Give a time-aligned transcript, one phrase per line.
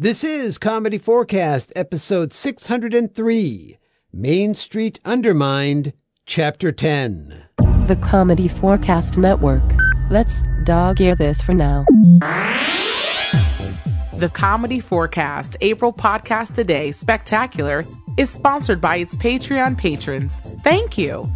[0.00, 3.78] This is comedy4cast, episode 603
[4.12, 5.92] Main Street Undermined,
[6.24, 7.46] Chapter 10.
[7.88, 9.64] The comedy4cast Network.
[10.08, 11.84] Let's dog ear this for now.
[14.20, 17.82] The comedy4cast April Podcast Today Spectacular
[18.16, 20.38] is sponsored by its Patreon patrons.
[20.62, 21.26] Thank you.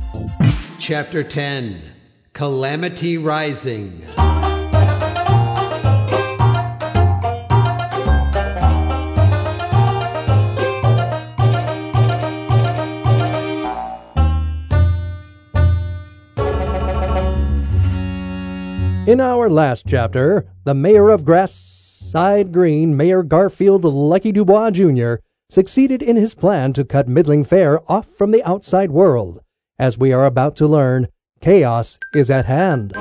[0.79, 1.83] Chapter 10
[2.33, 4.05] Kalamity Rising.
[19.13, 25.17] In our last chapter, the mayor of Grassssssside Greene, Mayor Garfield Lucky Dubois Jr.,
[25.51, 29.43] succeeded in his plan to cut Middling Fair off from the outside world.
[29.79, 31.09] As we are about to learn,
[31.43, 32.93] chaos is at hand.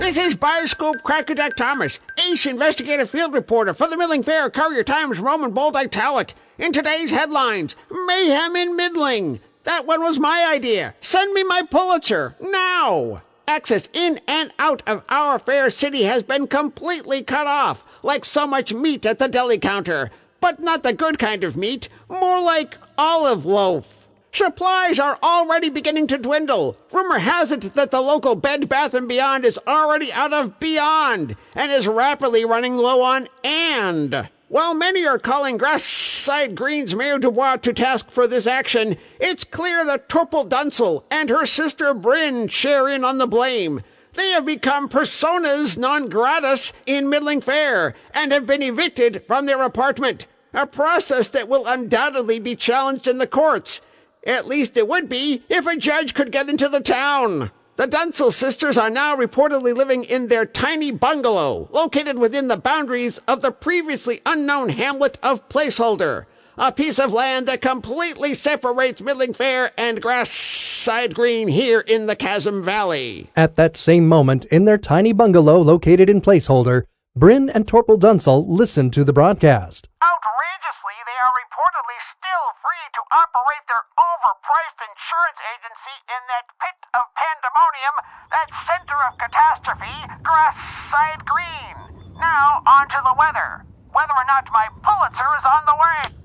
[0.00, 1.98] This is Bioscope Crackerjack Thomas,
[2.30, 6.34] ace investigative field reporter for the Middling Fair Courier Times Roman Bold Italic.
[6.56, 9.40] In today's headlines, Mayhem in Middling.
[9.68, 10.94] That one was my idea.
[11.02, 13.20] Send me my Pulitzer, now!
[13.46, 18.46] Access in and out of our fair city has been completely cut off, like so
[18.46, 20.10] much meat at the deli counter.
[20.40, 24.08] But not the good kind of meat, more like olive loaf.
[24.32, 26.78] Supplies are already beginning to dwindle.
[26.90, 31.36] Rumor has it that the local Bed Bath & Beyond is already out of Beyond
[31.54, 34.30] and is rapidly running low on And.
[34.48, 39.84] While many are calling Grassssssside Greene's Mayor Dubois to task for this action, it's clear
[39.84, 43.82] that Torpel Dunsel and her sister Bryn share in on the blame.
[44.14, 49.60] They have become personas non gratis in Middling Fair and have been evicted from their
[49.60, 50.26] apartment.
[50.54, 53.82] A process that will undoubtedly be challenged in the courts.
[54.26, 57.50] At least it would be if a judge could get into the town.
[57.78, 63.20] The Dunsel sisters are now reportedly living in their tiny bungalow, located within the boundaries
[63.28, 66.24] of the previously unknown hamlet of Placeholder,
[66.56, 72.16] a piece of land that completely separates Middling Fair and Grassssssside Greene here in the
[72.16, 73.30] Chasm Valley.
[73.36, 76.82] At that same moment, in their tiny bungalow located in Placeholder,
[77.14, 79.86] Bryn and Torpel Dunsel listened to the broadcast.
[80.02, 86.87] Outrageously, they are reportedly still free to operate their overpriced insurance agency in that pit
[86.94, 87.94] of pandemonium,
[88.32, 92.14] that center of catastrophe, Grassssssside Greene.
[92.18, 93.64] Now, on to the weather.
[93.92, 96.18] Whether or not my Pulitzer is on the way.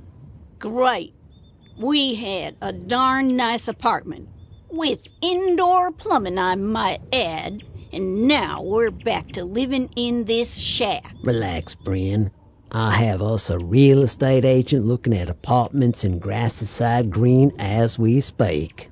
[0.60, 1.14] Great.
[1.78, 4.30] We had a darn nice apartment.
[4.70, 7.64] With indoor plumbing, I might add.
[7.92, 11.14] And now we're back to living in this shack.
[11.24, 12.32] Relax, Bryn.
[12.72, 18.20] I have us a real estate agent looking at apartments in Grassssssside Greene as we
[18.20, 18.90] speak.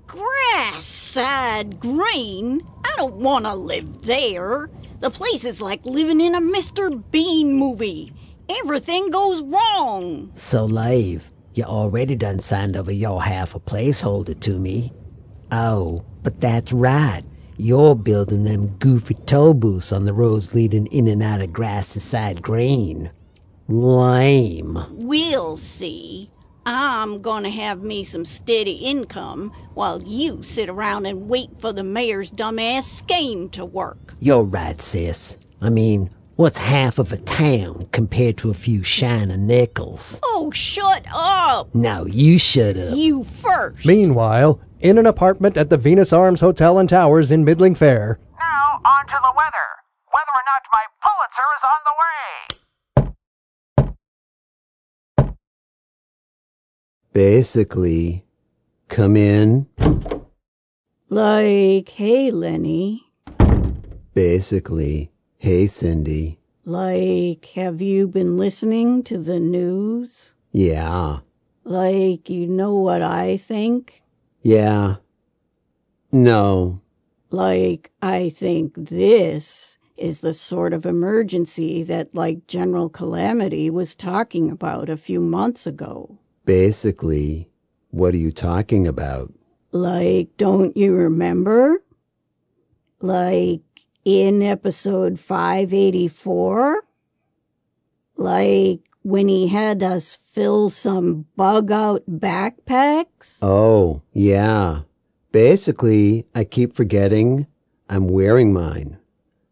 [0.61, 2.61] Grassssssside Greene?
[2.85, 4.69] I don't want to live there.
[4.99, 7.01] The place is like living in a Mr.
[7.09, 8.13] Bean movie.
[8.47, 10.31] Everything goes wrong.
[10.35, 14.93] So, Lave, you already done signed over your half a placeholder to me.
[15.51, 17.23] Oh, but that's right.
[17.57, 22.43] You're building them goofy toll booths on the roads leading in and out of Grassssssside
[22.43, 23.09] Greene.
[23.67, 24.85] Lame.
[24.91, 26.29] We'll see.
[26.65, 31.83] I'm gonna have me some steady income while you sit around and wait for the
[31.83, 34.13] mayor's dumbass scheme to work.
[34.19, 35.39] You're right, sis.
[35.59, 40.19] I mean, what's half of a town compared to a few shining nickels?
[40.23, 41.73] Oh, shut up!
[41.73, 42.95] Now you shut up.
[42.95, 43.85] You first.
[43.85, 48.79] Meanwhile, in an apartment at the Venus Arms Hotel and Towers in Middling Fair, Now,
[48.85, 49.67] on to the weather.
[50.11, 52.60] Whether or not my Pulitzer is on the way.
[57.13, 58.23] Basically,
[58.87, 59.67] come in.
[61.09, 63.03] Like, hey, Lenny.
[64.13, 66.39] Basically, hey, Cindy.
[66.63, 70.33] Like, have you been listening to the news?
[70.53, 71.19] Yeah,
[71.63, 74.01] Like, you know what I think?
[74.41, 74.95] yeah.
[76.13, 76.81] No,
[77.29, 84.51] Like, I think this is the sort of emergency that, like, General Kalamity was talking
[84.51, 86.17] about a few months ago.
[86.45, 87.49] Basically,
[87.89, 89.33] what are you talking about?
[89.71, 91.81] Like, don't you remember?
[92.99, 93.61] Like,
[94.05, 96.83] in episode 584?
[98.17, 103.39] Like, when he had us fill some bug out backpacks?
[103.41, 104.81] Oh, yeah.
[105.31, 107.47] Basically, I keep forgetting
[107.89, 108.97] I'm wearing mine.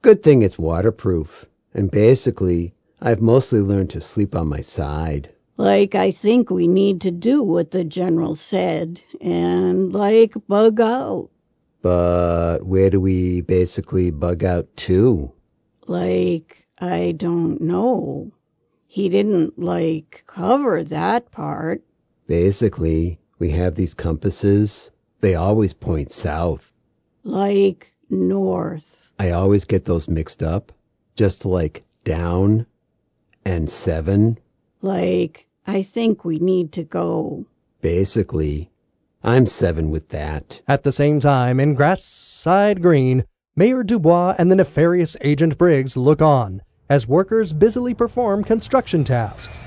[0.01, 1.45] Good thing it's waterproof.
[1.73, 5.33] And basically, I've mostly learned to sleep on my side.
[5.59, 11.31] Like, I think we need to do what the general said and, like, bug out.
[11.81, 15.33] But where do we basically bug out to?
[15.85, 18.31] Like, I don't know.
[18.87, 21.83] He didn't, like, cover that part.
[22.25, 24.91] Basically, we have these compasses.
[25.19, 26.73] They always point south.
[27.25, 29.11] Like, north.
[29.19, 30.71] I always get those mixed up.
[31.17, 32.65] Just like down
[33.43, 34.37] and seven.
[34.81, 37.45] Like, I think we need to go.
[37.81, 38.71] Basically,
[39.23, 40.61] I'm seven with that.
[40.67, 43.23] At the same time, in Grassssssside Greene,
[43.55, 49.59] Mayor Dubois and the nefarious Agent Briggs look on as workers busily perform construction tasks.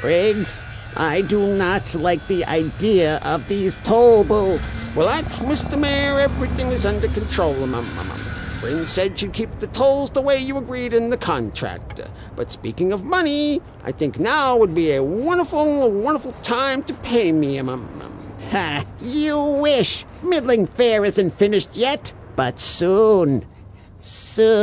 [0.00, 0.64] Briggs,
[0.96, 4.90] I do not like the idea of these toll booths.
[4.96, 5.78] Relax, Mr.
[5.78, 6.18] Mayor.
[6.18, 7.54] Everything is under control.
[7.62, 8.33] Um, um, um,
[8.72, 8.86] um.
[8.86, 12.00] Said she'd keep the tolls the way you agreed in the contract.
[12.36, 17.32] But speaking of money, I think now would be a wonderful, wonderful time to pay
[17.32, 17.56] me.
[17.58, 18.84] Ha!
[19.00, 20.04] You wish.
[20.22, 23.44] Middling Fair isn't finished yet, but soon.
[24.00, 24.54] Soon.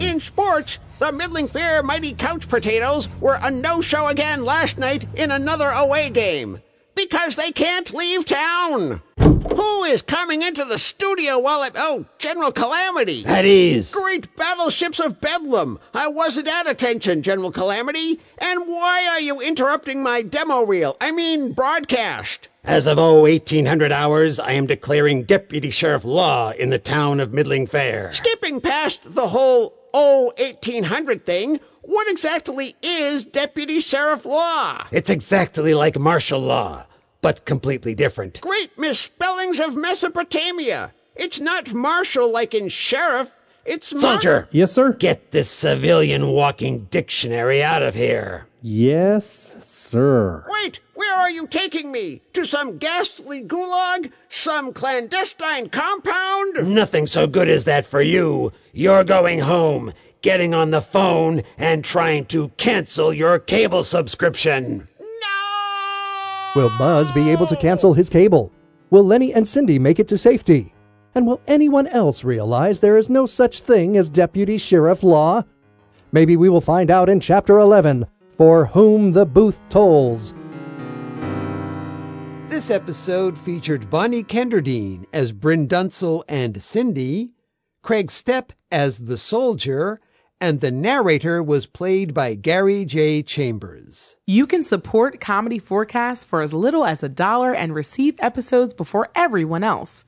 [0.00, 5.30] In sports, the Middling Fair Mighty Couch Potatoes were a no-show again last night in
[5.30, 6.60] another away game.
[6.94, 9.02] Because they can't leave town.
[9.16, 11.72] Who is coming into the studio while it...
[11.76, 13.24] Oh, General Kalamity.
[13.24, 13.92] That is.
[13.92, 15.78] Great battleships of Bedlam.
[15.94, 18.20] I wasn't at attention, General Kalamity.
[18.38, 20.96] And why are you interrupting my demo reel?
[21.00, 22.48] I mean, broadcast.
[22.64, 27.32] As of oh 1800 hours, I am declaring Deputy Sheriff Law in the town of
[27.32, 28.12] Middling Fair.
[28.12, 34.86] Skipping past the whole oh 1800 thing, what exactly is Deputy Sheriff Law?
[34.90, 36.86] It's exactly like martial law,
[37.20, 38.40] but completely different.
[38.40, 40.92] Great misspellings of Mesopotamia.
[41.16, 43.34] It's not martial like in sheriff.
[43.64, 44.48] It's mar- Soldier!
[44.52, 44.92] Yes, sir?
[44.92, 48.46] Get this civilian walking dictionary out of here.
[48.62, 50.44] Yes, sir.
[50.48, 52.20] Wait, where are you taking me?
[52.34, 54.12] To some ghastly gulag?
[54.28, 56.74] Some clandestine compound?
[56.74, 58.52] Nothing so good as that for you.
[58.72, 64.88] You're going home, getting on the phone, and trying to cancel your cable subscription.
[65.00, 66.50] No!
[66.56, 68.52] Will Buzz be able to cancel his cable?
[68.90, 70.74] Will Lenny and Cindy make it to safety?
[71.14, 75.42] And will anyone else realize there is no such thing as Deputy Sheriff Law?
[76.12, 78.06] Maybe we will find out in Chapter 11
[78.36, 80.34] For Whom the Booth Tolls.
[82.48, 87.30] This episode featured Bonnie Kenderdine as Bryn Dunsel and Cindy,
[87.84, 90.00] Kreg Steppe as the soldier,
[90.40, 93.22] and the narrator was played by Garry J.
[93.22, 94.16] Chambers.
[94.26, 99.62] You can support comedy4cast for as little as a dollar and receive episodes before everyone
[99.64, 100.04] else.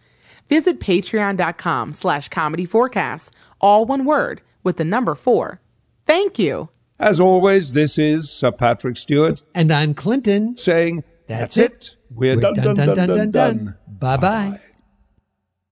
[0.49, 5.61] Visit patreon.com slash comedy forecast, all one word, with the number four.
[6.06, 6.69] Thank you.
[6.99, 10.56] As always, this is Sir Patrick Stewart And I'm Clinton.
[10.56, 11.73] saying, That's That's it.
[11.73, 11.96] it.
[12.11, 13.76] We're, done, done, done, done, done.
[13.88, 14.61] Bye bye.